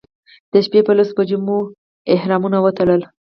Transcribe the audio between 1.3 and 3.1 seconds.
مو احرامونه وتړل.